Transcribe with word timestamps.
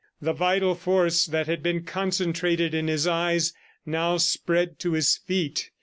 The 0.19 0.33
vital 0.33 0.73
force 0.73 1.27
that 1.27 1.45
had 1.45 1.61
been 1.61 1.83
concentrated 1.83 2.73
in 2.73 2.87
his 2.87 3.05
eyes, 3.05 3.53
now 3.85 4.17
spread 4.17 4.79
to 4.79 4.93
his 4.93 5.15
feet 5.15 5.69